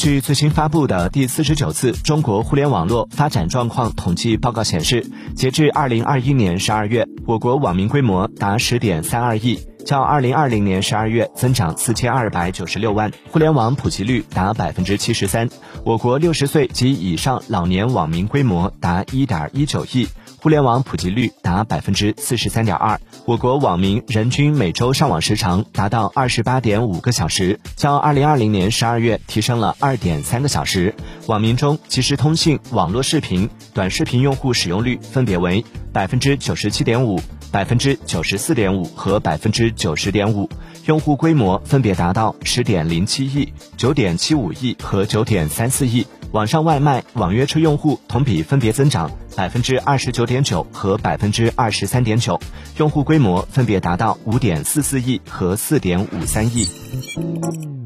[0.00, 5.04] 据最新发布的第四十九次中国互联网络发展状况统计报告显示，
[5.36, 15.48] 截至二零二一年十二月，我国网民规模达十点三二亿，较二零二零年十二月增长四千二百九十六万，互联网普及率达百分之七十三。
[15.84, 20.08] 我国六十岁及以上老年网民规模达一点一九亿。
[20.42, 30.94] 互联网普及率达百分之四十三点二，我国网民人均每周上网时长达到二十八点五个小时，较二零二零年十二月提升了二点三个小时。
[31.26, 35.62] 网民中，即时通信、网络视频、短视频用户使用率分别为
[35.92, 40.48] 百分之九十七点五、百分之九十四点五和百分之九十点五，
[40.86, 46.06] 用户规模分别达到十点零七亿、九点七五亿和九点三四亿。
[46.32, 52.38] 网上外卖、网约车用户同比分别增长百分之二十九点九和百分之二十三点九，
[52.78, 57.79] 用户规模分别达到五点四四亿和四点五三亿。